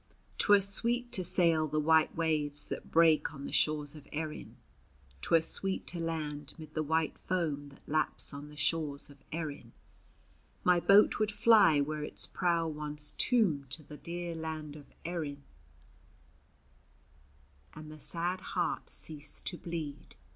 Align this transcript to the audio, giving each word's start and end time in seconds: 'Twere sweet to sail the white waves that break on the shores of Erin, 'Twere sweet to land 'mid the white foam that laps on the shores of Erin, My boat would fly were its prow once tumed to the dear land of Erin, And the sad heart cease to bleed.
'Twere 0.39 0.59
sweet 0.59 1.11
to 1.11 1.23
sail 1.23 1.67
the 1.67 1.79
white 1.79 2.15
waves 2.17 2.69
that 2.69 2.89
break 2.89 3.31
on 3.35 3.45
the 3.45 3.51
shores 3.51 3.93
of 3.93 4.07
Erin, 4.11 4.57
'Twere 5.21 5.43
sweet 5.43 5.85
to 5.85 5.99
land 5.99 6.55
'mid 6.57 6.73
the 6.73 6.81
white 6.81 7.19
foam 7.19 7.69
that 7.69 7.87
laps 7.87 8.33
on 8.33 8.49
the 8.49 8.57
shores 8.57 9.11
of 9.11 9.19
Erin, 9.31 9.73
My 10.63 10.79
boat 10.79 11.19
would 11.19 11.31
fly 11.31 11.79
were 11.81 12.03
its 12.03 12.25
prow 12.25 12.67
once 12.67 13.11
tumed 13.19 13.69
to 13.69 13.83
the 13.83 13.97
dear 13.97 14.33
land 14.33 14.75
of 14.75 14.91
Erin, 15.05 15.43
And 17.75 17.91
the 17.91 17.99
sad 17.99 18.41
heart 18.41 18.89
cease 18.89 19.39
to 19.41 19.55
bleed. 19.55 20.15